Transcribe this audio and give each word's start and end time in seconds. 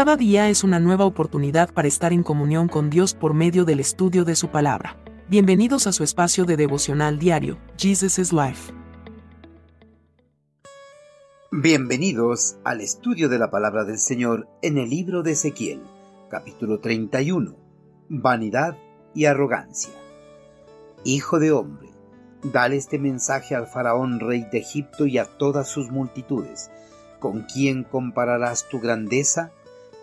Cada 0.00 0.16
día 0.16 0.48
es 0.48 0.64
una 0.64 0.80
nueva 0.80 1.04
oportunidad 1.04 1.74
para 1.74 1.86
estar 1.86 2.14
en 2.14 2.22
comunión 2.22 2.68
con 2.68 2.88
Dios 2.88 3.12
por 3.12 3.34
medio 3.34 3.66
del 3.66 3.80
estudio 3.80 4.24
de 4.24 4.34
su 4.34 4.48
palabra. 4.48 4.96
Bienvenidos 5.28 5.86
a 5.86 5.92
su 5.92 6.04
espacio 6.04 6.46
de 6.46 6.56
devocional 6.56 7.18
diario, 7.18 7.58
Jesus 7.76 8.18
is 8.18 8.32
Life. 8.32 8.72
Bienvenidos 11.52 12.56
al 12.64 12.80
estudio 12.80 13.28
de 13.28 13.38
la 13.38 13.50
palabra 13.50 13.84
del 13.84 13.98
Señor 13.98 14.48
en 14.62 14.78
el 14.78 14.88
libro 14.88 15.22
de 15.22 15.32
Ezequiel, 15.32 15.82
capítulo 16.30 16.80
31. 16.80 17.54
Vanidad 18.08 18.78
y 19.14 19.26
arrogancia. 19.26 19.92
Hijo 21.04 21.38
de 21.38 21.52
hombre, 21.52 21.90
dale 22.42 22.76
este 22.76 22.98
mensaje 22.98 23.54
al 23.54 23.66
faraón 23.66 24.18
rey 24.18 24.46
de 24.50 24.60
Egipto 24.60 25.04
y 25.04 25.18
a 25.18 25.26
todas 25.26 25.68
sus 25.68 25.90
multitudes. 25.90 26.70
¿Con 27.18 27.42
quién 27.42 27.84
compararás 27.84 28.66
tu 28.66 28.80
grandeza? 28.80 29.52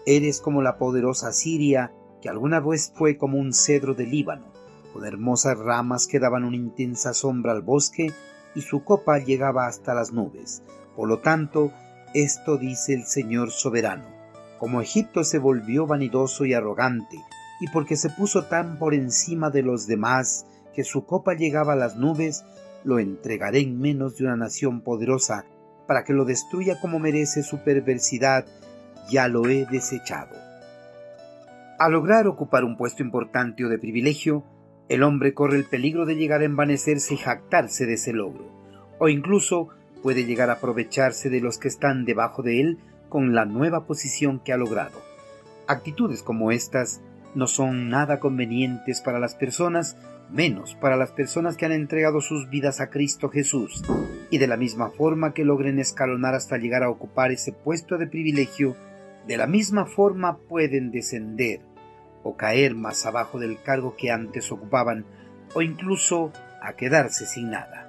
Eres 0.09 0.39
como 0.39 0.61
la 0.61 0.77
poderosa 0.77 1.33
Siria, 1.33 1.91
que 2.21 2.29
alguna 2.29 2.61
vez 2.61 2.93
fue 2.95 3.17
como 3.17 3.37
un 3.37 3.51
cedro 3.51 3.93
de 3.93 4.05
Líbano, 4.05 4.45
con 4.93 5.05
hermosas 5.05 5.59
ramas 5.59 6.07
que 6.07 6.17
daban 6.17 6.45
una 6.45 6.55
intensa 6.55 7.13
sombra 7.13 7.51
al 7.51 7.61
bosque, 7.61 8.13
y 8.55 8.61
su 8.61 8.85
copa 8.85 9.19
llegaba 9.19 9.67
hasta 9.67 9.93
las 9.93 10.13
nubes. 10.13 10.63
Por 10.95 11.09
lo 11.09 11.19
tanto, 11.19 11.73
esto 12.13 12.55
dice 12.55 12.93
el 12.93 13.03
Señor 13.03 13.51
soberano. 13.51 14.05
Como 14.59 14.79
Egipto 14.79 15.25
se 15.25 15.39
volvió 15.39 15.85
vanidoso 15.85 16.45
y 16.45 16.53
arrogante, 16.53 17.17
y 17.59 17.67
porque 17.67 17.97
se 17.97 18.09
puso 18.09 18.45
tan 18.45 18.79
por 18.79 18.93
encima 18.93 19.49
de 19.49 19.63
los 19.63 19.87
demás 19.87 20.45
que 20.73 20.85
su 20.85 21.05
copa 21.05 21.33
llegaba 21.33 21.73
a 21.73 21.75
las 21.75 21.97
nubes, 21.97 22.45
lo 22.85 22.99
entregaré 22.99 23.59
en 23.59 23.77
menos 23.77 24.15
de 24.15 24.23
una 24.23 24.37
nación 24.37 24.79
poderosa, 24.79 25.43
para 25.85 26.05
que 26.05 26.13
lo 26.13 26.23
destruya 26.23 26.79
como 26.79 26.97
merece 26.97 27.43
su 27.43 27.57
perversidad 27.57 28.45
ya 29.09 29.27
lo 29.27 29.47
he 29.47 29.65
desechado. 29.65 30.35
Al 31.79 31.91
lograr 31.91 32.27
ocupar 32.27 32.63
un 32.63 32.75
puesto 32.75 33.03
importante 33.03 33.63
o 33.63 33.69
de 33.69 33.77
privilegio, 33.77 34.43
el 34.89 35.03
hombre 35.03 35.33
corre 35.33 35.57
el 35.57 35.65
peligro 35.65 36.05
de 36.05 36.15
llegar 36.15 36.41
a 36.41 36.45
envanecerse 36.45 37.13
y 37.13 37.17
jactarse 37.17 37.85
de 37.85 37.93
ese 37.93 38.13
logro, 38.13 38.45
o 38.99 39.09
incluso 39.09 39.69
puede 40.01 40.25
llegar 40.25 40.49
a 40.49 40.53
aprovecharse 40.53 41.29
de 41.29 41.41
los 41.41 41.57
que 41.57 41.67
están 41.67 42.05
debajo 42.05 42.41
de 42.41 42.61
él 42.61 42.77
con 43.09 43.35
la 43.35 43.45
nueva 43.45 43.85
posición 43.85 44.39
que 44.39 44.53
ha 44.53 44.57
logrado. 44.57 45.01
Actitudes 45.67 46.23
como 46.23 46.51
estas 46.51 47.01
no 47.35 47.47
son 47.47 47.89
nada 47.89 48.19
convenientes 48.19 49.01
para 49.01 49.19
las 49.19 49.35
personas, 49.35 49.97
menos 50.31 50.75
para 50.75 50.97
las 50.97 51.11
personas 51.11 51.57
que 51.57 51.65
han 51.65 51.71
entregado 51.71 52.21
sus 52.21 52.49
vidas 52.49 52.79
a 52.79 52.89
Cristo 52.89 53.29
Jesús, 53.29 53.83
y 54.31 54.37
de 54.39 54.47
la 54.47 54.57
misma 54.57 54.89
forma 54.89 55.33
que 55.33 55.45
logren 55.45 55.79
escalonar 55.79 56.33
hasta 56.35 56.57
llegar 56.57 56.83
a 56.83 56.89
ocupar 56.89 57.31
ese 57.31 57.51
puesto 57.51 57.97
de 57.97 58.07
privilegio, 58.07 58.75
de 59.27 59.35
la 59.35 59.45
misma 59.45 59.85
forma 59.85 60.37
pueden 60.37 60.89
descender 60.89 61.59
o 62.23 62.37
caer 62.37 62.75
más 62.75 63.05
abajo 63.05 63.39
del 63.39 63.61
cargo 63.61 63.95
que 63.97 64.09
antes 64.09 64.51
ocupaban 64.51 65.05
o 65.53 65.61
incluso 65.61 66.31
a 66.61 66.73
quedarse 66.73 67.25
sin 67.25 67.51
nada. 67.51 67.83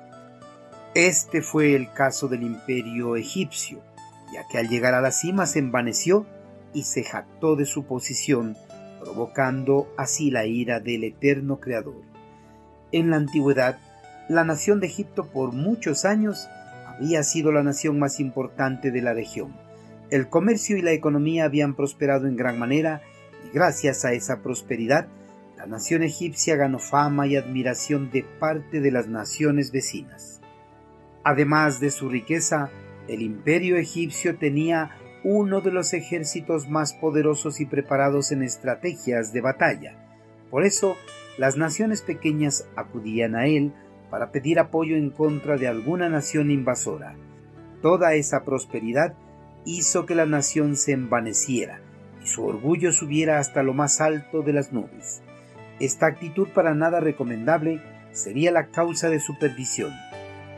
Este 0.95 1.41
fue 1.43 1.77
el 1.77 1.93
caso 1.93 2.27
del 2.27 2.43
imperio 2.43 3.15
egipcio, 3.15 3.81
ya 4.33 4.47
que 4.49 4.59
al 4.59 4.69
llegar 4.69 4.95
a 4.95 5.01
la 5.01 5.13
cima 5.13 5.47
se 5.47 5.61
envaneció 5.61 6.27
y 6.75 6.83
se 6.83 7.05
jactó 7.05 7.55
de 7.55 7.67
su 7.67 7.85
posición, 7.85 8.57
provocando 9.01 9.93
así 9.97 10.33
la 10.33 10.45
ira 10.45 10.81
del 10.81 11.05
eterno 11.05 11.61
Creador. 11.61 12.03
En 12.91 13.11
la 13.11 13.17
antigüedad, 13.17 13.79
la 14.29 14.43
nación 14.45 14.81
de 14.81 14.89
Egipto 14.89 15.31
por 15.31 15.53
muchos 15.53 16.05
años 16.05 16.49
había 16.87 17.23
sido 17.23 17.53
la 17.53 17.63
nación 17.63 17.99
más 17.99 18.19
importante 18.19 18.91
de 18.91 19.03
la 19.03 19.15
región 19.15 19.68
el 20.11 20.29
comercio 20.29 20.77
y 20.77 20.83
la 20.83 20.93
economía 20.93 21.45
habían 21.45 21.75
prosperado 21.75 22.27
en 22.27 22.37
gran 22.37 22.59
manera 22.59 23.03
y 23.47 23.55
gracias 23.55 24.05
a 24.05 24.13
esa 24.13 24.43
prosperidad 24.43 25.09
la 25.59 25.67
nación 25.67 26.05
egipcia 26.05 26.55
ganó 26.55 26.79
fama 26.79 27.27
y 27.27 27.35
admiración 27.35 28.13
de 28.13 28.23
parte 28.23 28.81
de 28.81 28.93
las 28.93 29.09
naciones 29.09 29.73
vecinas. 29.73 30.41
Además 31.25 31.81
de 31.81 31.91
su 31.91 32.09
riqueza, 32.09 32.71
el 33.09 33.23
imperio 33.23 33.77
egipcio 33.77 34.39
tenía 34.39 34.93
uno 35.25 35.61
de 35.61 35.73
los 35.73 35.95
ejércitos 35.95 36.69
más 36.69 36.95
poderosos 36.95 37.61
y 37.61 37.67
preparados 37.67 38.31
en 38.31 38.45
estrategias 38.45 39.33
de 39.33 39.41
batalla. 39.41 39.97
Por 40.49 40.65
eso, 40.65 40.97
las 41.39 41.57
naciones 41.57 42.03
pequeñas 42.03 42.69
acudían 42.77 43.35
a 43.35 43.47
él 43.47 43.73
para 44.11 44.31
pedir 44.31 44.61
apoyo 44.61 44.97
en 44.97 45.11
contra 45.11 45.57
de 45.57 45.67
alguna 45.67 46.09
nación 46.09 46.53
invasora. 46.53 47.17
Toda 47.83 48.15
esa 48.15 48.45
prosperidad 48.45 49.15
hizo 49.65 50.07
que 50.07 50.15
la 50.15 50.27
nación 50.27 50.77
se 50.77 50.93
envaneciera 50.93 51.81
y 52.23 52.27
su 52.27 52.45
orgullo 52.45 52.93
subiera 52.93 53.39
hasta 53.39 53.63
lo 53.63 53.75
más 53.75 54.01
alto 54.01 54.43
de 54.43 54.53
las 54.53 54.73
nubes. 54.73 55.23
Esta 55.81 56.07
actitud 56.07 56.49
para 56.49 56.75
nada 56.75 57.01
recomendable 57.01 57.81
sería 58.13 58.51
la 58.51 58.67
causa 58.69 59.09
de 59.09 59.21
su 59.21 59.39
perdición. 59.39 59.93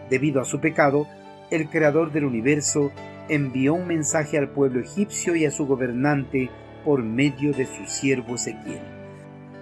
Debido 0.08 0.40
a 0.40 0.44
su 0.44 0.60
pecado, 0.60 1.06
el 1.50 1.68
Creador 1.68 2.12
del 2.12 2.24
universo 2.24 2.90
envió 3.28 3.74
un 3.74 3.86
mensaje 3.86 4.38
al 4.38 4.48
pueblo 4.50 4.80
egipcio 4.80 5.36
y 5.36 5.44
a 5.44 5.50
su 5.50 5.66
gobernante 5.66 6.50
por 6.84 7.02
medio 7.02 7.52
de 7.52 7.66
su 7.66 7.86
siervo 7.86 8.36
Ezequiel. 8.36 8.80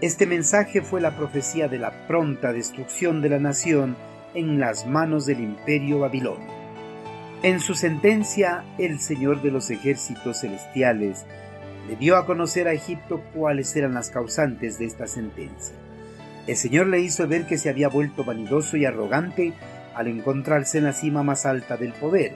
Este 0.01 0.27
mensaje 0.27 0.81
fue 0.81 1.01
la 1.01 1.17
profecía 1.17 1.67
de 1.67 1.79
la 1.79 2.07
pronta 2.07 2.53
destrucción 2.53 3.21
de 3.21 3.31
la 3.31 3.41
nación 3.41 3.97
en 4.35 4.61
las 4.61 4.87
manos 4.87 5.27
del 5.27 5.41
imperio 5.41 5.99
babilonio. 5.99 6.58
En 7.41 7.61
su 7.61 7.77
sentencia, 7.77 8.65
el 8.79 8.99
Señor 8.99 9.43
de 9.43 9.53
los 9.53 9.71
ejércitos 9.71 10.41
celestiales 10.41 11.25
le 11.89 11.95
dio 11.95 12.17
a 12.17 12.27
conocer 12.27 12.67
a 12.67 12.73
Egipto 12.73 13.23
cuáles 13.33 13.77
eran 13.77 13.95
las 13.95 14.11
causantes 14.11 14.81
de 14.81 14.87
esta 14.87 15.07
sentencia. 15.07 15.77
El 16.49 16.57
Señor 16.57 16.89
le 16.89 16.99
hizo 16.99 17.29
ver 17.29 17.47
que 17.47 17.57
se 17.57 17.69
había 17.69 17.89
vuelto 17.89 18.25
vanidoso 18.25 18.77
y 18.77 18.87
arrogante 18.87 19.53
al 19.95 20.09
encontrarse 20.09 20.79
en 20.79 20.85
la 20.85 20.93
cima 20.93 21.23
más 21.23 21.47
alta 21.47 21.77
del 21.77 21.93
poder, 21.93 22.35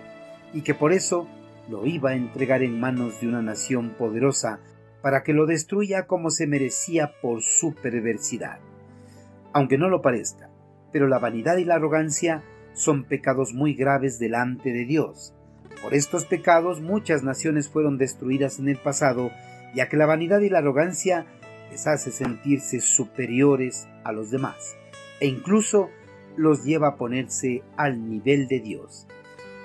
y 0.54 0.62
que 0.62 0.72
por 0.72 0.92
eso 0.92 1.26
lo 1.68 1.84
iba 1.84 2.10
a 2.10 2.14
entregar 2.14 2.62
en 2.62 2.78
manos 2.78 3.20
de 3.20 3.26
una 3.26 3.42
nación 3.42 3.96
poderosa 3.98 4.60
para 5.02 5.24
que 5.24 5.32
lo 5.32 5.46
destruya 5.46 6.06
como 6.06 6.30
se 6.30 6.46
merecía 6.46 7.14
por 7.20 7.42
su 7.42 7.74
perversidad. 7.74 8.60
Aunque 9.52 9.78
no 9.78 9.88
lo 9.88 10.00
parezca, 10.00 10.48
pero 10.92 11.08
la 11.08 11.18
vanidad 11.18 11.56
y 11.56 11.64
la 11.64 11.74
arrogancia 11.74 12.44
son 12.74 13.04
pecados 13.04 13.54
muy 13.54 13.74
graves 13.74 14.18
delante 14.18 14.72
de 14.72 14.84
Dios. 14.84 15.34
Por 15.82 15.94
estos 15.94 16.24
pecados 16.24 16.80
muchas 16.80 17.22
naciones 17.22 17.68
fueron 17.68 17.98
destruidas 17.98 18.58
en 18.58 18.68
el 18.68 18.76
pasado, 18.76 19.30
ya 19.74 19.88
que 19.88 19.96
la 19.96 20.06
vanidad 20.06 20.40
y 20.40 20.48
la 20.48 20.58
arrogancia 20.58 21.26
les 21.70 21.86
hace 21.86 22.10
sentirse 22.10 22.80
superiores 22.80 23.88
a 24.04 24.12
los 24.12 24.30
demás, 24.30 24.76
e 25.20 25.26
incluso 25.26 25.88
los 26.36 26.64
lleva 26.64 26.88
a 26.88 26.96
ponerse 26.96 27.62
al 27.76 28.08
nivel 28.08 28.46
de 28.46 28.60
Dios. 28.60 29.06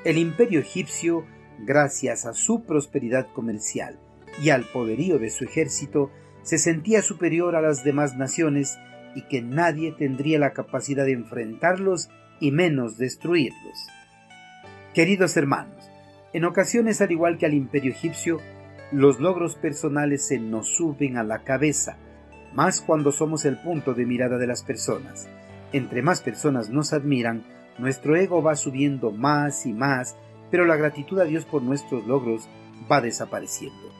El 0.03 0.17
imperio 0.17 0.59
egipcio, 0.59 1.25
gracias 1.59 2.25
a 2.25 2.34
su 2.34 2.63
prosperidad 2.63 3.28
comercial 3.34 4.00
y 4.41 4.50
al 4.50 4.63
poderío 4.63 5.19
de 5.19 5.29
su 5.29 5.44
ejército, 5.44 6.12
se 6.44 6.57
sentía 6.57 7.01
superior 7.01 7.56
a 7.56 7.62
las 7.62 7.84
demás 7.84 8.16
naciones 8.16 8.78
y 9.16 9.23
que 9.23 9.41
nadie 9.41 9.91
tendría 9.91 10.40
la 10.40 10.53
capacidad 10.53 11.06
de 11.06 11.13
enfrentarlos 11.13 12.09
y 12.40 12.52
menos 12.52 12.98
destruirlos. 12.98 13.88
Queridos 14.94 15.38
hermanos, 15.38 15.90
en 16.34 16.46
ocasiones 16.46 17.02
al 17.02 17.12
igual 17.12 17.38
que 17.38 17.46
al 17.46 17.53
imperio 17.53 17.92
egipcio, 17.92 18.40
los 18.92 19.20
logros 19.20 19.56
personales 19.56 20.28
se 20.28 20.40
nos 20.40 20.68
suben 20.76 21.18
a 21.18 21.24
la 21.24 21.44
cabeza, 21.44 21.97
más 22.53 22.81
cuando 22.81 23.12
somos 23.12 23.46
el 23.46 23.58
punto 23.58 23.94
de 23.94 24.06
mirada 24.06 24.38
de 24.38 24.47
las 24.47 24.64
personas. 24.64 25.28
Entre 25.74 26.02
más 26.02 26.22
personas 26.22 26.70
nos 26.70 26.94
admiran, 26.94 27.44
nuestro 27.78 28.16
ego 28.16 28.42
va 28.42 28.56
subiendo 28.56 29.12
más 29.12 29.66
y 29.66 29.74
más, 29.74 30.16
pero 30.50 30.66
la 30.66 30.78
gratitud 30.78 31.20
a 31.20 31.26
Dios 31.26 31.46
por 31.46 31.61
nuestros 31.61 32.08
logros 32.08 32.47
va 32.90 33.02
desapareciendo. 33.02 33.91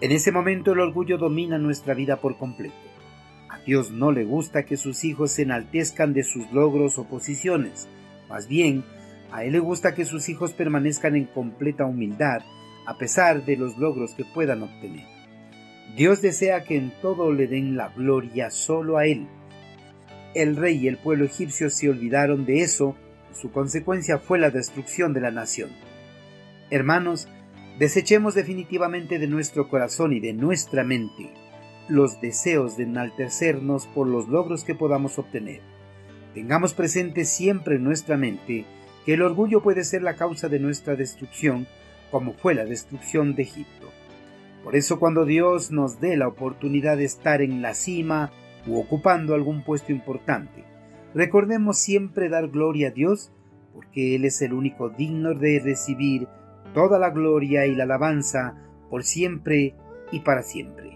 En 0.00 0.12
ese 0.12 0.30
momento 0.30 0.72
el 0.72 0.80
orgullo 0.80 1.16
domina 1.16 1.58
nuestra 1.58 1.94
vida 1.94 2.20
por 2.20 2.36
completo. 2.36 2.74
Dios 3.66 3.90
no 3.90 4.12
le 4.12 4.24
gusta 4.24 4.64
que 4.64 4.76
sus 4.76 5.02
hijos 5.02 5.32
se 5.32 5.42
enaltezcan 5.42 6.12
de 6.12 6.22
sus 6.22 6.50
logros 6.52 6.98
o 6.98 7.04
posiciones. 7.08 7.88
Más 8.28 8.46
bien, 8.46 8.84
a 9.32 9.42
Él 9.42 9.52
le 9.52 9.58
gusta 9.58 9.92
que 9.92 10.04
sus 10.04 10.28
hijos 10.28 10.52
permanezcan 10.52 11.16
en 11.16 11.24
completa 11.24 11.84
humildad 11.84 12.42
a 12.86 12.96
pesar 12.96 13.44
de 13.44 13.56
los 13.56 13.76
logros 13.76 14.14
que 14.14 14.24
puedan 14.24 14.62
obtener. 14.62 15.04
Dios 15.96 16.22
desea 16.22 16.62
que 16.62 16.76
en 16.76 16.92
todo 17.02 17.32
le 17.32 17.48
den 17.48 17.76
la 17.76 17.88
gloria 17.88 18.50
solo 18.50 18.98
a 18.98 19.06
Él. 19.06 19.26
El 20.34 20.54
rey 20.54 20.76
y 20.76 20.86
el 20.86 20.98
pueblo 20.98 21.24
egipcio 21.24 21.68
se 21.68 21.90
olvidaron 21.90 22.46
de 22.46 22.60
eso, 22.60 22.94
su 23.32 23.50
consecuencia 23.50 24.18
fue 24.18 24.38
la 24.38 24.50
destrucción 24.50 25.12
de 25.12 25.20
la 25.20 25.32
nación. 25.32 25.70
Hermanos, 26.70 27.26
desechemos 27.80 28.36
definitivamente 28.36 29.18
de 29.18 29.26
nuestro 29.26 29.68
corazón 29.68 30.12
y 30.12 30.20
de 30.20 30.34
nuestra 30.34 30.84
mente 30.84 31.45
los 31.88 32.20
deseos 32.20 32.76
de 32.76 32.84
enaltecernos 32.84 33.86
por 33.86 34.06
los 34.06 34.28
logros 34.28 34.64
que 34.64 34.74
podamos 34.74 35.18
obtener. 35.18 35.60
Tengamos 36.34 36.74
presente 36.74 37.24
siempre 37.24 37.76
en 37.76 37.84
nuestra 37.84 38.16
mente 38.16 38.66
que 39.04 39.14
el 39.14 39.22
orgullo 39.22 39.62
puede 39.62 39.84
ser 39.84 40.02
la 40.02 40.16
causa 40.16 40.48
de 40.48 40.58
nuestra 40.58 40.96
destrucción, 40.96 41.66
como 42.10 42.34
fue 42.34 42.54
la 42.54 42.64
destrucción 42.64 43.34
de 43.34 43.42
Egipto. 43.42 43.88
Por 44.64 44.74
eso 44.74 44.98
cuando 44.98 45.24
Dios 45.24 45.70
nos 45.70 46.00
dé 46.00 46.16
la 46.16 46.26
oportunidad 46.26 46.96
de 46.96 47.04
estar 47.04 47.40
en 47.40 47.62
la 47.62 47.72
cima 47.72 48.32
u 48.66 48.78
ocupando 48.78 49.34
algún 49.34 49.62
puesto 49.62 49.92
importante, 49.92 50.64
recordemos 51.14 51.78
siempre 51.78 52.28
dar 52.28 52.48
gloria 52.48 52.88
a 52.88 52.90
Dios 52.90 53.30
porque 53.72 54.16
Él 54.16 54.24
es 54.24 54.42
el 54.42 54.54
único 54.54 54.88
digno 54.88 55.34
de 55.34 55.60
recibir 55.60 56.26
toda 56.74 56.98
la 56.98 57.10
gloria 57.10 57.66
y 57.66 57.74
la 57.74 57.84
alabanza 57.84 58.56
por 58.90 59.04
siempre 59.04 59.74
y 60.10 60.20
para 60.20 60.42
siempre. 60.42 60.95